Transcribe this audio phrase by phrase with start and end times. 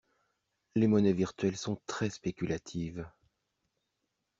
[0.75, 3.07] Les monnaies virtuelles sont très spéculatives.